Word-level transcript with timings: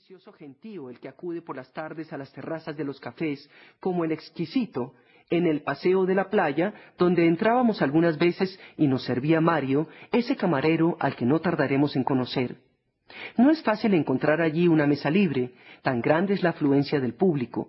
bullicioso 0.00 0.32
gentío 0.32 0.88
el 0.88 0.98
que 0.98 1.08
acude 1.08 1.42
por 1.42 1.56
las 1.56 1.70
tardes 1.74 2.10
a 2.10 2.16
las 2.16 2.32
terrazas 2.32 2.74
de 2.74 2.84
los 2.84 2.98
cafés, 2.98 3.50
como 3.80 4.02
el 4.02 4.12
exquisito, 4.12 4.94
en 5.28 5.46
el 5.46 5.60
paseo 5.60 6.06
de 6.06 6.14
la 6.14 6.30
playa, 6.30 6.72
donde 6.96 7.26
entrábamos 7.26 7.82
algunas 7.82 8.16
veces 8.16 8.58
y 8.78 8.86
nos 8.86 9.04
servía 9.04 9.42
Mario, 9.42 9.88
ese 10.10 10.36
camarero 10.36 10.96
al 11.00 11.16
que 11.16 11.26
no 11.26 11.38
tardaremos 11.40 11.96
en 11.96 12.04
conocer. 12.04 12.56
No 13.36 13.50
es 13.50 13.62
fácil 13.62 13.92
encontrar 13.92 14.40
allí 14.40 14.68
una 14.68 14.86
mesa 14.86 15.10
libre, 15.10 15.52
tan 15.82 16.00
grande 16.00 16.32
es 16.32 16.42
la 16.42 16.50
afluencia 16.50 16.98
del 16.98 17.12
público. 17.12 17.68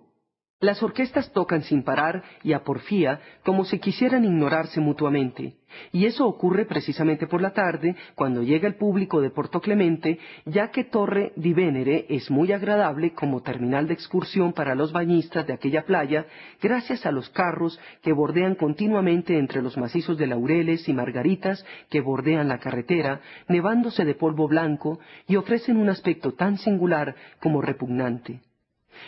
Las 0.62 0.80
orquestas 0.80 1.32
tocan 1.32 1.64
sin 1.64 1.82
parar 1.82 2.22
y 2.44 2.52
a 2.52 2.62
porfía 2.62 3.18
como 3.42 3.64
si 3.64 3.80
quisieran 3.80 4.24
ignorarse 4.24 4.80
mutuamente, 4.80 5.56
y 5.90 6.06
eso 6.06 6.24
ocurre 6.24 6.66
precisamente 6.66 7.26
por 7.26 7.42
la 7.42 7.50
tarde, 7.50 7.96
cuando 8.14 8.44
llega 8.44 8.68
el 8.68 8.76
público 8.76 9.20
de 9.20 9.30
Porto 9.30 9.60
Clemente, 9.60 10.20
ya 10.44 10.70
que 10.70 10.84
Torre 10.84 11.32
di 11.34 11.52
Venere 11.52 12.06
es 12.08 12.30
muy 12.30 12.52
agradable 12.52 13.12
como 13.12 13.42
terminal 13.42 13.88
de 13.88 13.94
excursión 13.94 14.52
para 14.52 14.76
los 14.76 14.92
bañistas 14.92 15.48
de 15.48 15.52
aquella 15.52 15.84
playa, 15.84 16.26
gracias 16.62 17.06
a 17.06 17.10
los 17.10 17.28
carros 17.30 17.80
que 18.00 18.12
bordean 18.12 18.54
continuamente 18.54 19.40
entre 19.40 19.62
los 19.62 19.76
macizos 19.76 20.16
de 20.16 20.28
laureles 20.28 20.88
y 20.88 20.92
margaritas 20.92 21.66
que 21.90 22.00
bordean 22.00 22.46
la 22.46 22.60
carretera, 22.60 23.20
nevándose 23.48 24.04
de 24.04 24.14
polvo 24.14 24.46
blanco, 24.46 25.00
y 25.26 25.34
ofrecen 25.34 25.76
un 25.76 25.88
aspecto 25.88 26.34
tan 26.34 26.56
singular 26.58 27.16
como 27.40 27.62
repugnante. 27.62 28.42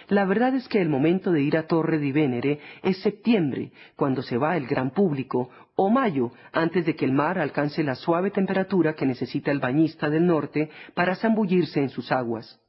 La 0.09 0.25
verdad 0.25 0.55
es 0.55 0.69
que 0.69 0.81
el 0.81 0.89
momento 0.89 1.33
de 1.33 1.43
ir 1.43 1.57
a 1.57 1.67
Torre 1.67 1.99
di 1.99 2.13
Venere 2.13 2.61
es 2.83 2.99
septiembre, 2.99 3.73
cuando 3.97 4.23
se 4.23 4.37
va 4.37 4.57
el 4.57 4.67
gran 4.67 4.91
público, 4.91 5.51
o 5.77 5.91
mayo, 5.91 6.33
antes 6.53 6.85
de 6.87 6.95
que 6.95 7.05
el 7.05 7.13
mar 7.13 7.39
alcance 7.39 7.83
la 7.83 7.95
suave 7.95 8.31
temperatura 8.31 8.95
que 8.95 9.07
necesita 9.07 9.51
el 9.51 9.61
bañista 9.61 10.11
del 10.11 10.27
norte 10.27 10.71
para 10.95 11.17
zambullirse 11.17 11.81
en 11.81 11.89
sus 11.89 12.13
aguas. 12.13 12.61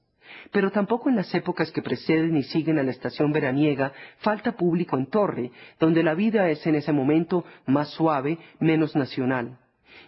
Pero 0.52 0.72
tampoco 0.72 1.10
en 1.10 1.16
las 1.16 1.34
épocas 1.36 1.72
que 1.72 1.82
preceden 1.82 2.36
y 2.36 2.44
siguen 2.44 2.80
a 2.80 2.84
la 2.84 2.92
estación 2.92 3.32
veraniega 3.32 3.94
falta 4.18 4.54
público 4.54 4.98
en 4.98 5.08
Torre, 5.08 5.52
donde 5.80 6.04
la 6.04 6.16
vida 6.16 6.50
es 6.50 6.66
en 6.66 6.76
ese 6.76 6.92
momento 6.92 7.46
más 7.68 7.90
suave, 7.90 8.40
menos 8.60 8.96
nacional. 8.96 9.60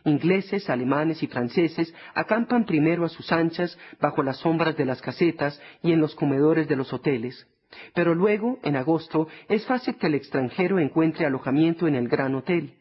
Ingleses, 0.04 0.70
alemanes 0.70 1.22
y 1.24 1.28
franceses 1.28 1.94
acampan 2.14 2.66
primero 2.66 3.06
a 3.06 3.10
sus 3.10 3.32
anchas 3.32 3.78
bajo 4.00 4.24
las 4.24 4.38
sombras 4.38 4.78
de 4.78 4.86
las 4.86 5.02
casetas 5.02 5.62
y 5.84 5.92
en 5.92 6.00
los 6.00 6.16
comedores 6.16 6.68
de 6.68 6.76
los 6.76 6.94
hoteles. 6.94 7.48
Pero 7.94 8.16
luego, 8.16 8.60
en 8.64 8.76
agosto, 8.76 9.28
es 9.50 9.66
fácil 9.66 9.96
que 9.96 10.08
el 10.08 10.16
extranjero 10.16 10.80
encuentre 10.80 11.26
alojamiento 11.26 11.88
en 11.88 11.96
el 11.96 12.08
Gran 12.08 12.36
Hotel. 12.36 12.74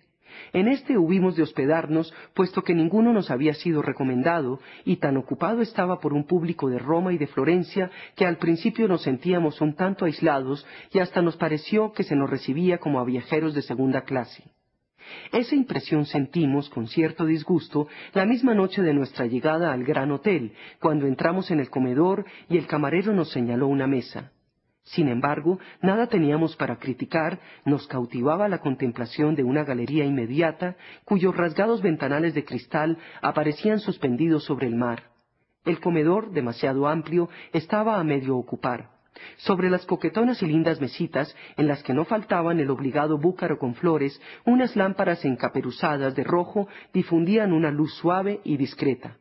En 0.53 0.69
este 0.69 0.99
hubimos 0.99 1.37
de 1.37 1.43
hospedarnos, 1.43 2.13
puesto 2.35 2.63
que 2.63 2.75
ninguno 2.75 3.13
nos 3.13 3.31
había 3.31 3.55
sido 3.55 3.83
recomendado, 3.83 4.61
y 4.85 4.97
tan 4.97 5.17
ocupado 5.17 5.63
estaba 5.63 5.99
por 6.01 6.13
un 6.13 6.25
público 6.25 6.69
de 6.69 6.79
Roma 6.79 7.13
y 7.13 7.19
de 7.19 7.27
Florencia, 7.27 7.91
que 8.15 8.27
al 8.27 8.37
principio 8.37 8.87
nos 8.89 9.03
sentíamos 9.03 9.61
un 9.61 9.75
tanto 9.75 10.05
aislados 10.05 10.67
y 10.93 10.99
hasta 10.99 11.23
nos 11.23 11.37
pareció 11.37 11.93
que 11.93 12.05
se 12.05 12.17
nos 12.17 12.31
recibía 12.31 12.79
como 12.79 13.01
a 13.01 13.05
viajeros 13.05 13.55
de 13.55 13.63
segunda 13.63 14.03
clase. 14.03 14.45
Esa 15.33 15.55
impresión 15.55 16.07
sentimos 16.07 16.69
con 16.71 16.87
cierto 16.87 17.25
disgusto 17.25 17.89
la 18.13 18.25
misma 18.25 18.55
noche 18.55 18.83
de 18.83 18.95
nuestra 18.95 19.27
llegada 19.27 19.73
al 19.73 19.85
gran 19.85 20.11
hotel, 20.11 20.53
cuando 20.81 21.07
entramos 21.07 21.51
en 21.51 21.61
el 21.61 21.71
comedor 21.71 22.25
y 22.49 22.57
el 22.57 22.67
camarero 22.67 23.13
nos 23.13 23.31
señaló 23.31 23.67
una 23.69 23.87
mesa. 23.87 24.33
Sin 24.87 25.09
embargo, 25.09 25.59
nada 25.83 26.07
teníamos 26.07 26.55
para 26.55 26.77
criticar, 26.77 27.41
nos 27.65 27.89
cautivaba 27.89 28.49
la 28.49 28.59
contemplación 28.59 29.35
de 29.35 29.43
una 29.43 29.65
galería 29.65 30.05
inmediata, 30.05 30.77
cuyos 31.05 31.37
rasgados 31.37 31.83
ventanales 31.83 32.35
de 32.35 32.45
cristal 32.45 32.97
aparecían 33.21 33.81
suspendidos 33.81 34.45
sobre 34.45 34.69
el 34.69 34.77
mar. 34.77 35.11
El 35.65 35.81
comedor, 35.81 36.31
demasiado 36.31 36.87
amplio, 36.87 37.29
estaba 37.53 37.99
a 37.99 38.05
medio 38.05 38.37
ocupar. 38.37 38.96
Sobre 39.39 39.71
las 39.71 39.87
coquetonas 39.87 40.43
y 40.43 40.47
lindas 40.47 40.81
mesitas, 40.81 41.35
en 41.57 41.69
las 41.69 41.83
que 41.83 41.95
no 41.95 42.05
faltaban 42.05 42.61
el 42.61 42.71
obligado 42.71 43.19
búcaro 43.19 43.59
con 43.59 43.75
flores, 43.75 44.21
unas 44.45 44.77
lámparas 44.77 45.25
encaperuzadas 45.25 46.15
de 46.15 46.25
rojo 46.25 46.69
difundían 46.93 47.53
una 47.53 47.71
luz 47.71 47.95
suave 47.95 48.41
y 48.45 48.57
discreta. 48.57 49.17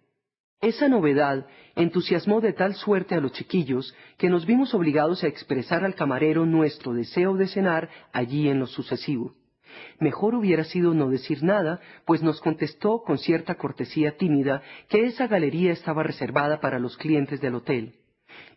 Esa 0.61 0.87
novedad 0.87 1.45
entusiasmó 1.75 2.41
de 2.41 2.53
tal 2.53 2.75
suerte 2.75 3.13
a 3.13 3.19
los 3.19 3.33
chiquillos 3.33 3.93
que 4.17 4.29
nos 4.29 4.45
vimos 4.45 4.73
obligados 4.73 5.23
a 5.23 5.27
expresar 5.27 5.83
al 5.83 5.95
camarero 5.95 6.45
nuestro 6.45 6.93
deseo 6.93 7.35
de 7.35 7.47
cenar 7.47 7.89
allí 8.13 8.49
en 8.49 8.59
lo 8.59 8.65
sucesivo. 8.65 9.35
Mejor 9.99 10.35
hubiera 10.35 10.63
sido 10.63 10.93
no 10.93 11.09
decir 11.09 11.43
nada, 11.43 11.81
pues 12.05 12.23
nos 12.23 12.39
contestó 12.39 13.03
con 13.03 13.17
cierta 13.17 13.55
cortesía 13.55 14.17
tímida 14.17 14.61
que 14.87 15.05
esa 15.05 15.27
galería 15.27 15.73
estaba 15.73 16.03
reservada 16.03 16.59
para 16.61 16.79
los 16.79 16.97
clientes 16.97 17.41
del 17.41 17.55
hotel. 17.55 17.95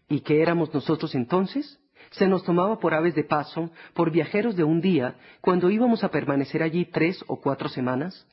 ¿Y 0.09 0.21
qué 0.21 0.41
éramos 0.41 0.73
nosotros 0.73 1.15
entonces? 1.15 1.79
Se 2.11 2.27
nos 2.27 2.43
tomaba 2.45 2.79
por 2.79 2.95
aves 2.95 3.15
de 3.15 3.25
paso, 3.25 3.71
por 3.95 4.11
viajeros 4.11 4.57
de 4.57 4.65
un 4.65 4.81
día, 4.81 5.17
cuando 5.41 5.71
íbamos 5.71 6.03
a 6.05 6.11
permanecer 6.11 6.63
allí 6.63 6.87
tres 6.87 7.23
o 7.27 7.41
cuatro 7.41 7.69
semanas. 7.69 8.27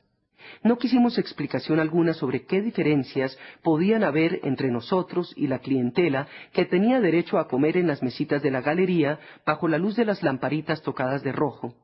No 0.62 0.78
quisimos 0.78 1.18
explicación 1.18 1.80
alguna 1.80 2.14
sobre 2.14 2.46
qué 2.46 2.62
diferencias 2.62 3.36
podían 3.62 4.04
haber 4.04 4.40
entre 4.44 4.70
nosotros 4.70 5.34
y 5.36 5.48
la 5.48 5.58
clientela 5.58 6.28
que 6.52 6.64
tenía 6.64 7.00
derecho 7.00 7.38
a 7.38 7.48
comer 7.48 7.76
en 7.76 7.88
las 7.88 8.02
mesitas 8.02 8.42
de 8.42 8.50
la 8.50 8.62
galería 8.62 9.18
bajo 9.44 9.68
la 9.68 9.78
luz 9.78 9.96
de 9.96 10.04
las 10.04 10.22
lamparitas 10.22 10.82
tocadas 10.82 11.22
de 11.22 11.32
rojo. 11.32 11.74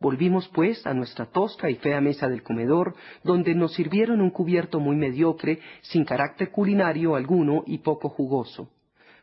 Volvimos, 0.00 0.48
pues, 0.48 0.86
a 0.86 0.94
nuestra 0.94 1.26
tosca 1.26 1.70
y 1.70 1.74
fea 1.74 2.00
mesa 2.00 2.28
del 2.28 2.42
comedor, 2.42 2.94
donde 3.24 3.54
nos 3.54 3.74
sirvieron 3.74 4.20
un 4.20 4.30
cubierto 4.30 4.78
muy 4.80 4.96
mediocre, 4.96 5.58
sin 5.82 6.04
carácter 6.04 6.50
culinario 6.50 7.16
alguno 7.16 7.64
y 7.66 7.78
poco 7.78 8.08
jugoso. 8.08 8.70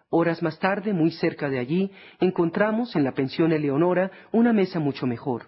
Horas 0.10 0.42
más 0.44 0.60
tarde, 0.60 0.94
muy 0.94 1.12
cerca 1.12 1.50
de 1.50 1.60
allí, 1.60 1.92
encontramos 2.20 2.96
en 2.96 3.04
la 3.04 3.14
pensión 3.14 3.52
Eleonora 3.52 4.12
una 4.32 4.54
mesa 4.54 4.80
mucho 4.80 5.08
mejor. 5.08 5.48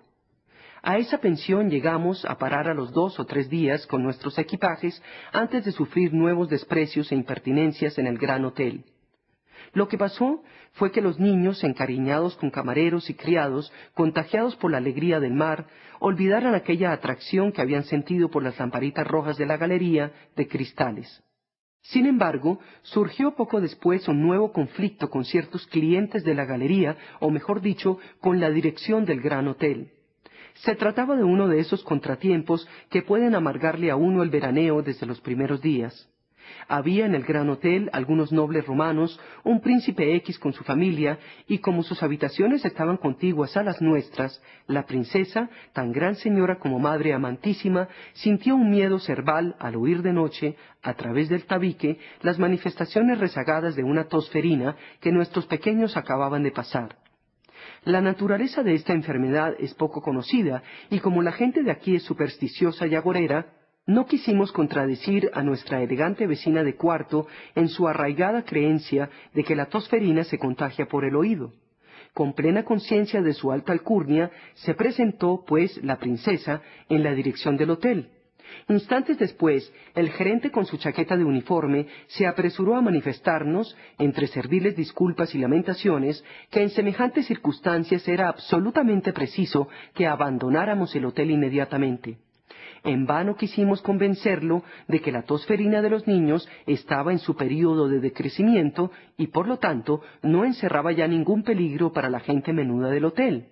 A 0.81 0.97
esa 0.97 1.19
pensión 1.19 1.69
llegamos 1.69 2.25
a 2.25 2.37
parar 2.37 2.67
a 2.67 2.73
los 2.73 2.91
dos 2.91 3.19
o 3.19 3.25
tres 3.25 3.49
días 3.49 3.85
con 3.87 4.03
nuestros 4.03 4.37
equipajes 4.37 5.01
antes 5.31 5.65
de 5.65 5.71
sufrir 5.71 6.13
nuevos 6.13 6.49
desprecios 6.49 7.11
e 7.11 7.15
impertinencias 7.15 7.97
en 7.97 8.07
el 8.07 8.17
gran 8.17 8.45
hotel. 8.45 8.85
Lo 9.73 9.87
que 9.87 9.97
pasó 9.97 10.43
fue 10.73 10.91
que 10.91 11.01
los 11.01 11.19
niños, 11.19 11.63
encariñados 11.63 12.35
con 12.37 12.51
camareros 12.51 13.09
y 13.09 13.15
criados, 13.15 13.71
contagiados 13.93 14.55
por 14.55 14.71
la 14.71 14.77
alegría 14.77 15.19
del 15.19 15.33
mar, 15.33 15.67
olvidaran 15.99 16.55
aquella 16.55 16.91
atracción 16.91 17.51
que 17.51 17.61
habían 17.61 17.83
sentido 17.83 18.29
por 18.29 18.43
las 18.43 18.57
lamparitas 18.57 19.05
rojas 19.05 19.37
de 19.37 19.45
la 19.45 19.57
galería 19.57 20.11
de 20.35 20.47
cristales. 20.47 21.23
Sin 21.89 22.05
embargo, 22.05 22.59
surgió 22.81 23.35
poco 23.35 23.61
después 23.61 24.07
un 24.09 24.21
nuevo 24.21 24.51
conflicto 24.51 25.09
con 25.09 25.23
ciertos 25.23 25.65
clientes 25.67 26.23
de 26.25 26.35
la 26.35 26.43
galería, 26.43 26.97
o 27.21 27.29
mejor 27.29 27.61
dicho, 27.61 27.97
con 28.19 28.41
la 28.41 28.49
dirección 28.49 29.05
del 29.05 29.21
gran 29.21 29.47
hotel. 29.47 29.91
Se 30.55 30.75
trataba 30.75 31.15
de 31.15 31.23
uno 31.23 31.47
de 31.47 31.59
esos 31.59 31.83
contratiempos 31.83 32.67
que 32.89 33.03
pueden 33.03 33.35
amargarle 33.35 33.89
a 33.89 33.95
uno 33.95 34.21
el 34.21 34.29
veraneo 34.29 34.81
desde 34.81 35.05
los 35.05 35.21
primeros 35.21 35.61
días. 35.61 36.09
Había 36.67 37.05
en 37.05 37.15
el 37.15 37.23
gran 37.23 37.49
hotel 37.49 37.89
algunos 37.93 38.31
nobles 38.31 38.65
romanos, 38.65 39.19
un 39.43 39.61
príncipe 39.61 40.15
X 40.15 40.39
con 40.39 40.53
su 40.53 40.63
familia, 40.63 41.19
y 41.47 41.59
como 41.59 41.83
sus 41.83 42.03
habitaciones 42.03 42.65
estaban 42.65 42.97
contiguas 42.97 43.55
a 43.57 43.63
las 43.63 43.81
nuestras, 43.81 44.41
la 44.67 44.85
princesa, 44.85 45.49
tan 45.73 45.91
gran 45.91 46.15
señora 46.15 46.59
como 46.59 46.79
madre 46.79 47.13
amantísima, 47.13 47.87
sintió 48.13 48.55
un 48.55 48.69
miedo 48.69 48.99
cerval 48.99 49.55
al 49.59 49.75
oír 49.75 50.01
de 50.01 50.13
noche, 50.13 50.55
a 50.83 50.93
través 50.93 51.29
del 51.29 51.45
tabique, 51.45 51.99
las 52.21 52.39
manifestaciones 52.39 53.19
rezagadas 53.19 53.75
de 53.75 53.83
una 53.83 54.05
tosferina 54.05 54.75
que 55.01 55.11
nuestros 55.11 55.45
pequeños 55.47 55.97
acababan 55.97 56.43
de 56.43 56.51
pasar. 56.51 56.95
La 57.83 58.01
naturaleza 58.01 58.63
de 58.63 58.73
esta 58.73 58.93
enfermedad 58.93 59.53
es 59.59 59.73
poco 59.73 60.01
conocida, 60.01 60.63
y 60.89 60.99
como 60.99 61.21
la 61.21 61.31
gente 61.31 61.63
de 61.63 61.71
aquí 61.71 61.95
es 61.95 62.03
supersticiosa 62.03 62.87
y 62.87 62.95
agorera, 62.95 63.56
no 63.87 64.05
quisimos 64.05 64.51
contradecir 64.51 65.31
a 65.33 65.41
nuestra 65.41 65.81
elegante 65.81 66.27
vecina 66.27 66.63
de 66.63 66.75
cuarto 66.75 67.27
en 67.55 67.69
su 67.69 67.87
arraigada 67.87 68.43
creencia 68.43 69.09
de 69.33 69.43
que 69.43 69.55
la 69.55 69.67
tosferina 69.67 70.25
se 70.25 70.37
contagia 70.37 70.87
por 70.87 71.05
el 71.05 71.15
oído. 71.15 71.53
Con 72.13 72.33
plena 72.33 72.63
conciencia 72.63 73.21
de 73.21 73.33
su 73.33 73.51
alta 73.51 73.71
alcurnia, 73.71 74.29
se 74.55 74.73
presentó, 74.73 75.43
pues, 75.47 75.81
la 75.83 75.97
princesa 75.97 76.61
en 76.89 77.03
la 77.03 77.13
dirección 77.13 77.55
del 77.57 77.71
hotel. 77.71 78.09
Instantes 78.69 79.17
después, 79.19 79.71
el 79.95 80.09
gerente 80.09 80.51
con 80.51 80.65
su 80.65 80.77
chaqueta 80.77 81.15
de 81.15 81.23
uniforme 81.23 81.87
se 82.07 82.27
apresuró 82.27 82.75
a 82.75 82.81
manifestarnos, 82.81 83.77
entre 83.97 84.27
serviles 84.27 84.75
disculpas 84.75 85.33
y 85.35 85.37
lamentaciones, 85.37 86.23
que 86.49 86.61
en 86.61 86.69
semejantes 86.71 87.27
circunstancias 87.27 88.07
era 88.07 88.27
absolutamente 88.29 89.13
preciso 89.13 89.69
que 89.93 90.07
abandonáramos 90.07 90.93
el 90.95 91.05
hotel 91.05 91.31
inmediatamente. 91.31 92.17
En 92.87 93.05
vano 93.05 93.35
quisimos 93.35 93.81
convencerlo 93.81 94.63
de 94.87 95.01
que 95.01 95.11
la 95.11 95.23
tosferina 95.23 95.81
de 95.81 95.89
los 95.89 96.07
niños 96.07 96.47
estaba 96.65 97.11
en 97.11 97.19
su 97.19 97.35
período 97.35 97.89
de 97.89 97.99
decrecimiento 97.99 98.91
y 99.17 99.27
por 99.27 99.45
lo 99.45 99.57
tanto 99.57 99.99
no 100.23 100.45
encerraba 100.45 100.93
ya 100.93 101.05
ningún 101.05 101.43
peligro 101.43 101.91
para 101.91 102.09
la 102.09 102.21
gente 102.21 102.53
menuda 102.53 102.89
del 102.89 103.03
hotel. 103.03 103.47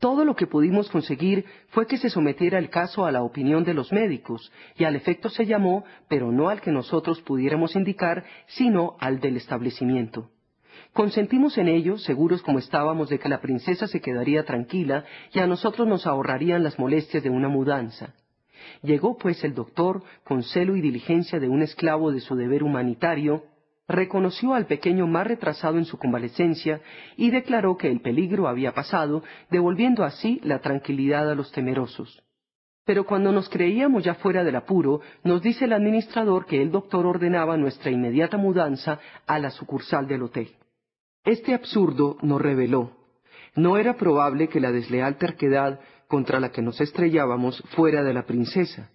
Todo 0.00 0.24
lo 0.24 0.34
que 0.34 0.48
pudimos 0.48 0.90
conseguir 0.90 1.44
fue 1.68 1.86
que 1.86 1.96
se 1.96 2.10
sometiera 2.10 2.58
el 2.58 2.70
caso 2.70 3.06
a 3.06 3.12
la 3.12 3.22
opinión 3.22 3.62
de 3.62 3.74
los 3.74 3.92
médicos, 3.92 4.50
y 4.76 4.82
al 4.82 4.96
efecto 4.96 5.28
se 5.28 5.46
llamó, 5.46 5.84
pero 6.08 6.32
no 6.32 6.48
al 6.48 6.60
que 6.60 6.72
nosotros 6.72 7.22
pudiéramos 7.22 7.76
indicar, 7.76 8.24
sino 8.48 8.96
al 8.98 9.20
del 9.20 9.36
establecimiento. 9.36 10.28
Consentimos 10.92 11.56
en 11.56 11.68
ello, 11.68 11.98
seguros 11.98 12.42
como 12.42 12.58
estábamos 12.58 13.10
de 13.10 13.20
que 13.20 13.28
la 13.28 13.40
princesa 13.40 13.86
se 13.86 14.00
quedaría 14.00 14.44
tranquila 14.44 15.04
y 15.32 15.38
a 15.38 15.46
nosotros 15.46 15.86
nos 15.86 16.04
ahorrarían 16.04 16.64
las 16.64 16.80
molestias 16.80 17.22
de 17.22 17.30
una 17.30 17.48
mudanza. 17.48 18.14
Llegó 18.82 19.16
pues 19.16 19.42
el 19.44 19.54
doctor, 19.54 20.02
con 20.24 20.42
celo 20.42 20.76
y 20.76 20.80
diligencia 20.80 21.38
de 21.38 21.48
un 21.48 21.62
esclavo 21.62 22.12
de 22.12 22.20
su 22.20 22.34
deber 22.34 22.62
humanitario, 22.62 23.44
reconoció 23.90 24.54
al 24.54 24.66
pequeño 24.66 25.06
más 25.06 25.26
retrasado 25.26 25.78
en 25.78 25.84
su 25.84 25.98
convalecencia 25.98 26.80
y 27.16 27.30
declaró 27.30 27.76
que 27.76 27.90
el 27.90 28.00
peligro 28.00 28.48
había 28.48 28.72
pasado, 28.72 29.22
devolviendo 29.50 30.04
así 30.04 30.40
la 30.44 30.60
tranquilidad 30.60 31.30
a 31.30 31.34
los 31.34 31.52
temerosos. 31.52 32.22
Pero 32.84 33.04
cuando 33.04 33.30
nos 33.30 33.48
creíamos 33.48 34.04
ya 34.04 34.14
fuera 34.14 34.42
del 34.42 34.56
apuro, 34.56 35.00
nos 35.22 35.42
dice 35.42 35.66
el 35.66 35.72
administrador 35.72 36.46
que 36.46 36.62
el 36.62 36.70
doctor 36.70 37.06
ordenaba 37.06 37.56
nuestra 37.56 37.90
inmediata 37.90 38.36
mudanza 38.36 38.98
a 39.26 39.38
la 39.38 39.50
sucursal 39.50 40.06
del 40.08 40.22
hotel. 40.22 40.50
Este 41.24 41.54
absurdo 41.54 42.16
nos 42.22 42.40
reveló. 42.40 42.92
No 43.54 43.76
era 43.76 43.96
probable 43.96 44.48
que 44.48 44.60
la 44.60 44.72
desleal 44.72 45.18
terquedad 45.18 45.80
contra 46.10 46.40
la 46.40 46.50
que 46.50 46.60
nos 46.60 46.80
estrellábamos 46.80 47.62
fuera 47.76 48.02
de 48.02 48.12
la 48.12 48.26
princesa. 48.26 48.90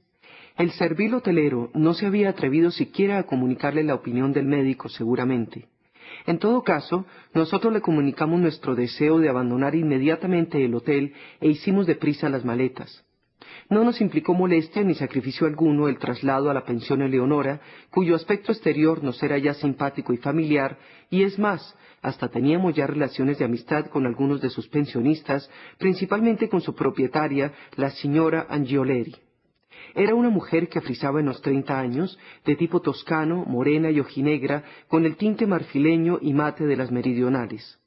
El 0.57 0.71
servil 0.71 1.13
hotelero 1.13 1.71
no 1.73 1.93
se 1.93 2.05
había 2.05 2.29
atrevido 2.29 2.71
siquiera 2.71 3.17
a 3.17 3.23
comunicarle 3.23 3.83
la 3.83 3.95
opinión 3.95 4.33
del 4.33 4.45
médico, 4.45 4.89
seguramente. 4.89 5.69
En 6.25 6.39
todo 6.39 6.61
caso, 6.61 7.05
nosotros 7.33 7.73
le 7.73 7.79
comunicamos 7.79 8.39
nuestro 8.41 8.75
deseo 8.75 9.19
de 9.19 9.29
abandonar 9.29 9.75
inmediatamente 9.75 10.63
el 10.63 10.75
hotel 10.75 11.13
e 11.39 11.47
hicimos 11.47 11.87
deprisa 11.87 12.27
las 12.29 12.43
maletas. 12.43 13.05
No 13.69 13.83
nos 13.85 14.01
implicó 14.01 14.33
molestia 14.33 14.83
ni 14.83 14.93
sacrificio 14.93 15.47
alguno 15.47 15.87
el 15.87 15.97
traslado 15.97 16.49
a 16.49 16.53
la 16.53 16.65
pensión 16.65 17.01
Eleonora, 17.01 17.61
cuyo 17.91 18.15
aspecto 18.15 18.51
exterior 18.51 19.03
nos 19.03 19.23
era 19.23 19.37
ya 19.37 19.53
simpático 19.53 20.11
y 20.13 20.17
familiar, 20.17 20.77
y 21.09 21.23
es 21.23 21.39
más, 21.39 21.75
hasta 22.05 22.29
teníamos 22.29 22.75
ya 22.75 22.85
relaciones 22.85 23.39
de 23.39 23.45
amistad 23.45 23.87
con 23.87 24.05
algunos 24.05 24.39
de 24.39 24.51
sus 24.51 24.67
pensionistas, 24.67 25.49
principalmente 25.79 26.47
con 26.47 26.61
su 26.61 26.75
propietaria, 26.75 27.51
la 27.77 27.89
señora 27.89 28.45
Angioleri. 28.47 29.15
Era 29.95 30.13
una 30.13 30.29
mujer 30.29 30.69
que 30.69 30.81
frisaba 30.81 31.19
en 31.19 31.25
los 31.25 31.41
treinta 31.41 31.79
años, 31.79 32.19
de 32.45 32.55
tipo 32.55 32.79
toscano, 32.79 33.43
morena 33.47 33.89
y 33.89 33.99
ojinegra, 33.99 34.63
con 34.87 35.03
el 35.05 35.15
tinte 35.15 35.47
marfileño 35.47 36.19
y 36.21 36.33
mate 36.33 36.67
de 36.67 36.75
las 36.75 36.91
meridionales. 36.91 37.79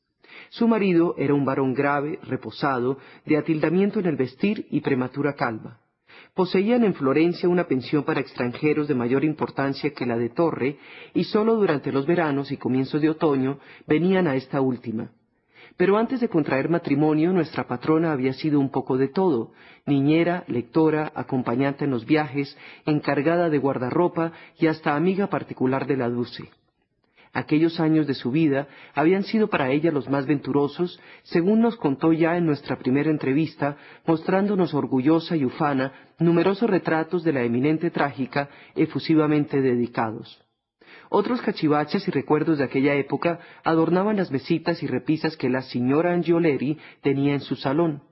Su 0.49 0.67
marido 0.67 1.15
era 1.17 1.35
un 1.35 1.45
varón 1.45 1.73
grave, 1.73 2.19
reposado, 2.25 2.99
de 3.25 3.37
atildamiento 3.37 4.01
en 4.01 4.07
el 4.07 4.17
vestir 4.17 4.67
y 4.71 4.81
prematura 4.81 5.35
calva. 5.35 5.79
Poseían 6.39 6.85
en 6.85 6.95
Florencia 6.95 7.49
una 7.49 7.65
pensión 7.65 8.05
para 8.05 8.21
extranjeros 8.21 8.87
de 8.87 8.95
mayor 8.95 9.25
importancia 9.25 9.91
que 9.91 10.07
la 10.07 10.17
de 10.17 10.29
Torre, 10.29 10.77
y 11.13 11.25
sólo 11.25 11.57
durante 11.57 11.91
los 11.91 12.07
veranos 12.07 12.53
y 12.53 12.57
comienzos 12.57 13.03
de 13.03 13.11
otoño 13.11 13.59
venían 13.89 14.29
a 14.29 14.37
esta 14.37 14.61
última. 14.61 15.11
Pero 15.77 15.99
antes 15.99 16.21
de 16.21 16.29
contraer 16.29 16.69
matrimonio, 16.69 17.33
nuestra 17.33 17.67
patrona 17.67 18.13
había 18.13 18.35
sido 18.35 18.61
un 18.61 18.71
poco 18.71 18.97
de 18.97 19.09
todo, 19.09 19.51
niñera, 19.85 20.45
lectora, 20.47 21.11
acompañante 21.17 21.87
en 21.87 21.91
los 21.91 22.07
viajes, 22.07 22.57
encargada 22.87 23.51
de 23.51 23.59
guardarropa 23.59 24.31
y 24.61 24.69
hasta 24.69 24.95
amiga 24.95 25.27
particular 25.27 25.89
de 25.89 25.97
la 25.97 26.09
Dulce. 26.09 26.51
Aquellos 27.39 27.79
años 27.79 28.09
de 28.09 28.15
su 28.15 28.33
vida 28.33 28.67
habían 28.97 29.23
sido 29.23 29.47
para 29.47 29.71
ella 29.71 29.93
los 29.93 30.09
más 30.09 30.27
venturosos, 30.27 31.01
según 31.23 31.61
nos 31.61 31.77
contó 31.77 32.13
ya 32.13 32.37
en 32.37 32.45
nuestra 32.45 32.81
primera 32.81 33.11
entrevista, 33.11 33.77
mostrándonos 34.09 34.75
orgullosa 34.75 35.37
y 35.37 35.45
ufana 35.45 35.93
numerosos 36.19 36.69
retratos 36.69 37.23
de 37.23 37.33
la 37.33 37.45
eminente 37.45 37.93
trágica 37.93 38.49
efusivamente 38.75 39.63
dedicados. 39.63 40.45
Otros 41.11 41.41
cachivaches 41.41 42.09
y 42.09 42.11
recuerdos 42.11 42.59
de 42.59 42.65
aquella 42.65 42.97
época 42.97 43.39
adornaban 43.63 44.17
las 44.17 44.33
mesitas 44.33 44.83
y 44.83 44.89
repisas 44.89 45.37
que 45.37 45.49
la 45.49 45.63
señora 45.63 46.15
Angioleri 46.15 46.77
tenía 47.03 47.35
en 47.35 47.41
su 47.41 47.55
salón. 47.55 48.03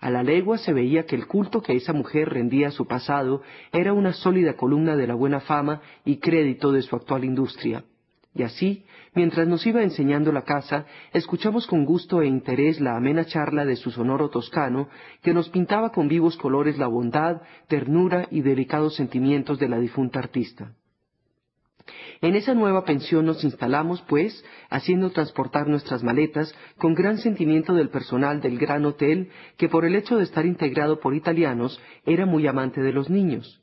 A 0.00 0.10
la 0.10 0.24
legua 0.24 0.58
se 0.58 0.72
veía 0.72 1.06
que 1.06 1.14
el 1.14 1.28
culto 1.28 1.62
que 1.62 1.76
esa 1.76 1.92
mujer 1.92 2.30
rendía 2.30 2.68
a 2.68 2.72
su 2.72 2.88
pasado 2.88 3.40
era 3.70 3.92
una 3.92 4.14
sólida 4.14 4.54
columna 4.54 4.96
de 4.96 5.06
la 5.06 5.14
buena 5.14 5.38
fama 5.38 5.80
y 6.04 6.16
crédito 6.16 6.72
de 6.72 6.82
su 6.82 6.96
actual 6.96 7.22
industria. 7.22 7.84
Y 8.34 8.42
así, 8.42 8.84
mientras 9.14 9.48
nos 9.48 9.66
iba 9.66 9.82
enseñando 9.82 10.30
la 10.32 10.42
casa, 10.42 10.86
escuchamos 11.12 11.66
con 11.66 11.84
gusto 11.84 12.22
e 12.22 12.26
interés 12.26 12.80
la 12.80 12.96
amena 12.96 13.24
charla 13.24 13.64
de 13.64 13.76
su 13.76 13.90
sonoro 13.90 14.28
toscano, 14.28 14.88
que 15.22 15.34
nos 15.34 15.48
pintaba 15.48 15.90
con 15.90 16.08
vivos 16.08 16.36
colores 16.36 16.78
la 16.78 16.86
bondad, 16.86 17.42
ternura 17.66 18.28
y 18.30 18.42
delicados 18.42 18.94
sentimientos 18.94 19.58
de 19.58 19.68
la 19.68 19.78
difunta 19.78 20.18
artista. 20.18 20.72
En 22.20 22.34
esa 22.34 22.54
nueva 22.54 22.84
pensión 22.84 23.26
nos 23.26 23.44
instalamos, 23.44 24.02
pues, 24.02 24.44
haciendo 24.70 25.10
transportar 25.10 25.68
nuestras 25.68 26.02
maletas 26.02 26.54
con 26.76 26.94
gran 26.94 27.18
sentimiento 27.18 27.74
del 27.74 27.88
personal 27.88 28.40
del 28.40 28.58
gran 28.58 28.84
hotel, 28.84 29.30
que 29.56 29.68
por 29.68 29.84
el 29.84 29.94
hecho 29.96 30.16
de 30.16 30.24
estar 30.24 30.44
integrado 30.44 31.00
por 31.00 31.14
italianos 31.14 31.80
era 32.04 32.26
muy 32.26 32.46
amante 32.46 32.82
de 32.82 32.92
los 32.92 33.08
niños. 33.08 33.62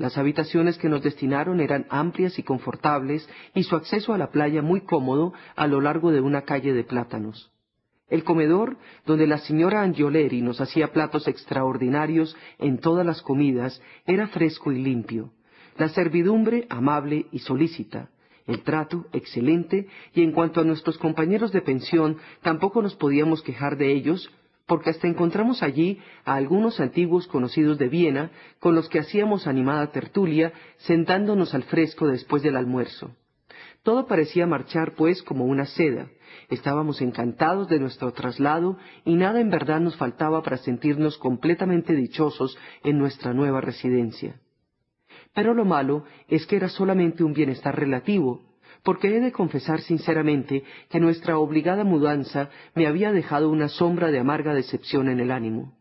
Las 0.00 0.16
habitaciones 0.16 0.78
que 0.78 0.88
nos 0.88 1.02
destinaron 1.02 1.60
eran 1.60 1.84
amplias 1.90 2.38
y 2.38 2.42
confortables 2.42 3.28
y 3.54 3.64
su 3.64 3.76
acceso 3.76 4.14
a 4.14 4.18
la 4.18 4.30
playa 4.30 4.62
muy 4.62 4.80
cómodo 4.80 5.34
a 5.54 5.66
lo 5.66 5.80
largo 5.80 6.10
de 6.10 6.22
una 6.22 6.42
calle 6.42 6.72
de 6.72 6.84
plátanos. 6.84 7.52
El 8.08 8.24
comedor, 8.24 8.78
donde 9.04 9.26
la 9.26 9.36
señora 9.38 9.82
Angioleri 9.82 10.40
nos 10.40 10.60
hacía 10.60 10.92
platos 10.92 11.28
extraordinarios 11.28 12.34
en 12.58 12.78
todas 12.78 13.04
las 13.04 13.20
comidas, 13.20 13.80
era 14.06 14.26
fresco 14.28 14.72
y 14.72 14.82
limpio 14.82 15.32
la 15.80 15.88
servidumbre 15.88 16.66
amable 16.68 17.26
y 17.32 17.38
solícita, 17.38 18.10
el 18.46 18.62
trato 18.62 19.06
excelente 19.12 19.86
y 20.14 20.22
en 20.22 20.32
cuanto 20.32 20.60
a 20.60 20.64
nuestros 20.64 20.98
compañeros 20.98 21.52
de 21.52 21.62
pensión 21.62 22.18
tampoco 22.42 22.82
nos 22.82 22.94
podíamos 22.96 23.42
quejar 23.42 23.78
de 23.78 23.92
ellos 23.92 24.30
porque 24.70 24.90
hasta 24.90 25.08
encontramos 25.08 25.64
allí 25.64 25.98
a 26.24 26.36
algunos 26.36 26.78
antiguos 26.78 27.26
conocidos 27.26 27.76
de 27.76 27.88
Viena 27.88 28.30
con 28.60 28.76
los 28.76 28.88
que 28.88 29.00
hacíamos 29.00 29.48
animada 29.48 29.90
tertulia 29.90 30.52
sentándonos 30.76 31.54
al 31.54 31.64
fresco 31.64 32.06
después 32.06 32.44
del 32.44 32.54
almuerzo. 32.54 33.10
Todo 33.82 34.06
parecía 34.06 34.46
marchar 34.46 34.94
pues 34.94 35.24
como 35.24 35.44
una 35.44 35.66
seda. 35.66 36.06
Estábamos 36.50 37.00
encantados 37.00 37.66
de 37.66 37.80
nuestro 37.80 38.12
traslado 38.12 38.78
y 39.04 39.16
nada 39.16 39.40
en 39.40 39.50
verdad 39.50 39.80
nos 39.80 39.96
faltaba 39.96 40.40
para 40.44 40.58
sentirnos 40.58 41.18
completamente 41.18 41.92
dichosos 41.96 42.56
en 42.84 42.96
nuestra 42.96 43.34
nueva 43.34 43.60
residencia. 43.60 44.40
Pero 45.34 45.52
lo 45.52 45.64
malo 45.64 46.04
es 46.28 46.46
que 46.46 46.54
era 46.54 46.68
solamente 46.68 47.24
un 47.24 47.32
bienestar 47.32 47.76
relativo, 47.76 48.44
porque 48.82 49.16
he 49.16 49.20
de 49.20 49.32
confesar 49.32 49.80
sinceramente 49.80 50.64
que 50.88 51.00
nuestra 51.00 51.38
obligada 51.38 51.84
mudanza 51.84 52.50
me 52.74 52.86
había 52.86 53.12
dejado 53.12 53.50
una 53.50 53.68
sombra 53.68 54.10
de 54.10 54.18
amarga 54.18 54.54
decepción 54.54 55.08
en 55.08 55.20
el 55.20 55.30
ánimo. 55.30 55.74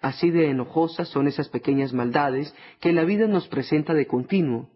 Así 0.00 0.30
de 0.30 0.50
enojosas 0.50 1.08
son 1.08 1.26
esas 1.26 1.48
pequeñas 1.48 1.92
maldades 1.92 2.54
que 2.80 2.92
la 2.92 3.04
vida 3.04 3.26
nos 3.26 3.48
presenta 3.48 3.94
de 3.94 4.06
continuo, 4.06 4.70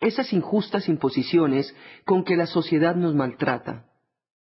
esas 0.00 0.32
injustas 0.32 0.88
imposiciones 0.88 1.74
con 2.04 2.24
que 2.24 2.36
la 2.36 2.46
sociedad 2.46 2.94
nos 2.94 3.14
maltrata. 3.14 3.84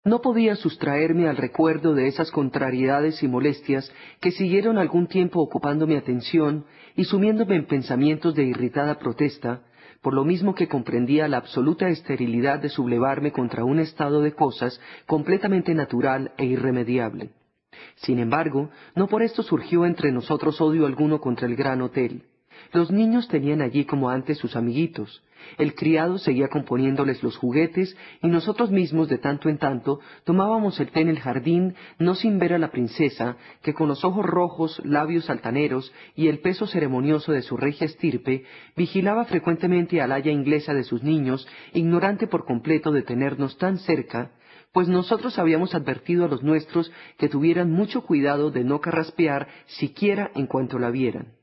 No 0.05 0.21
podía 0.21 0.57
sustraerme 0.57 1.29
al 1.29 1.37
recuerdo 1.37 1.95
de 1.95 2.07
esas 2.07 2.31
contrariedades 2.31 3.23
y 3.23 3.29
molestias 3.29 3.93
que 4.21 4.31
siguieron 4.31 4.79
algún 4.79 5.07
tiempo 5.07 5.41
ocupando 5.41 5.87
mi 5.87 5.97
atención 5.97 6.65
y 6.97 7.05
sumiéndome 7.05 7.57
en 7.57 7.67
pensamientos 7.67 8.35
de 8.35 8.45
irritada 8.45 8.99
protesta, 8.99 9.63
por 10.03 10.15
lo 10.15 10.25
mismo 10.25 10.55
que 10.55 10.69
comprendía 10.69 11.29
la 11.29 11.39
absoluta 11.39 11.89
esterilidad 11.89 12.61
de 12.61 12.69
sublevarme 12.69 13.33
contra 13.33 13.65
un 13.65 13.81
estado 13.81 14.21
de 14.21 14.33
cosas 14.33 14.81
completamente 15.07 15.75
natural 15.75 16.33
e 16.37 16.45
irremediable. 16.45 17.31
Sin 17.97 18.19
embargo, 18.19 18.71
no 18.95 19.09
por 19.09 19.23
esto 19.23 19.43
surgió 19.43 19.85
entre 19.85 20.13
nosotros 20.13 20.61
odio 20.61 20.87
alguno 20.87 21.21
contra 21.21 21.47
el 21.47 21.57
gran 21.57 21.83
hotel. 21.83 22.25
Los 22.73 22.91
niños 22.91 23.29
tenían 23.29 23.63
allí 23.63 23.85
como 23.85 24.11
antes 24.11 24.39
sus 24.39 24.57
amiguitos, 24.57 25.23
el 25.57 25.75
criado 25.75 26.19
seguía 26.19 26.49
componiéndoles 26.49 27.23
los 27.23 27.37
juguetes 27.37 27.97
y 28.23 28.29
nosotros 28.29 28.71
mismos 28.71 29.09
de 29.09 29.19
tanto 29.19 29.49
en 29.49 29.59
tanto 29.59 30.01
tomábamos 30.25 30.79
el 30.81 30.91
té 30.91 31.01
en 31.01 31.09
el 31.09 31.21
jardín, 31.21 31.75
no 31.99 32.15
sin 32.15 32.39
ver 32.39 32.55
a 32.55 32.59
la 32.59 32.71
princesa, 32.71 33.37
que 33.63 33.75
con 33.75 33.89
los 33.89 34.05
ojos 34.05 34.25
rojos, 34.25 34.81
labios 34.85 35.31
altaneros 35.31 35.93
y 36.15 36.29
el 36.29 36.41
peso 36.41 36.67
ceremonioso 36.67 37.33
de 37.33 37.43
su 37.43 37.57
regia 37.57 37.87
estirpe, 37.87 38.45
vigilaba 38.77 39.25
frecuentemente 39.25 40.01
al 40.01 40.13
haya 40.13 40.31
inglesa 40.31 40.75
de 40.75 40.85
sus 40.85 41.03
niños, 41.03 41.47
ignorante 41.73 42.27
por 42.27 42.45
completo 42.45 42.93
de 42.93 43.03
tenernos 43.03 43.59
tan 43.59 43.79
cerca, 43.79 44.33
pues 44.73 44.89
nosotros 44.89 45.39
habíamos 45.39 45.75
advertido 45.75 46.25
a 46.25 46.29
los 46.29 46.43
nuestros 46.43 46.93
que 47.17 47.29
tuvieran 47.29 47.71
mucho 47.71 48.03
cuidado 48.03 48.51
de 48.51 48.65
no 48.65 48.81
carraspear 48.81 49.49
siquiera 49.67 50.31
en 50.35 50.47
cuanto 50.47 50.79
la 50.79 50.91
vieran. 50.91 51.35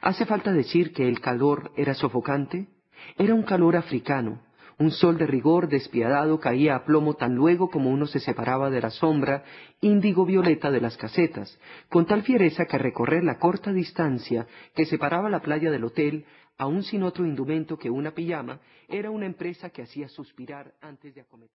¿Hace 0.00 0.26
falta 0.26 0.52
decir 0.52 0.92
que 0.92 1.08
el 1.08 1.20
calor 1.20 1.72
era 1.76 1.94
sofocante? 1.94 2.68
Era 3.16 3.34
un 3.34 3.42
calor 3.42 3.76
africano, 3.76 4.40
Un 4.78 4.90
sol 4.90 5.16
de 5.16 5.26
rigor 5.26 5.68
despiadado 5.68 6.38
caía 6.38 6.76
a 6.76 6.84
plomo 6.84 7.14
tan 7.14 7.34
luego 7.34 7.70
como 7.70 7.90
uno 7.90 8.06
se 8.06 8.20
separaba 8.20 8.68
de 8.68 8.82
la 8.82 8.90
sombra 8.90 9.42
índigo 9.80 10.26
violeta 10.26 10.70
de 10.70 10.82
las 10.82 10.98
casetas, 10.98 11.58
con 11.88 12.04
tal 12.04 12.22
fiereza 12.24 12.66
que 12.66 12.76
recorrer 12.76 13.24
la 13.24 13.38
corta 13.38 13.72
distancia 13.72 14.46
que 14.74 14.84
separaba 14.84 15.30
la 15.30 15.40
playa 15.40 15.70
del 15.70 15.84
hotel, 15.84 16.26
aun 16.58 16.82
sin 16.82 17.04
otro 17.04 17.24
indumento 17.24 17.78
que 17.78 17.88
una 17.88 18.10
pijama, 18.10 18.60
era 18.88 19.10
una 19.10 19.24
empresa 19.24 19.70
que 19.70 19.82
hacía 19.82 20.08
suspirar 20.08 20.74
antes 20.82 21.14
de 21.14 21.22
acometer. 21.22 21.54